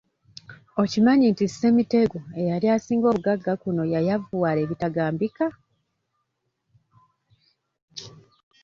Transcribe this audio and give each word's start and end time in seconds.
Okimanyi 0.81 1.25
nti 1.33 1.45
Ssemitego 1.51 2.19
eyali 2.41 2.67
asinga 2.75 3.05
obugagga 3.09 3.53
kuno 3.61 3.83
yayavuwala 3.93 4.59
ebitagambika? 4.65 5.45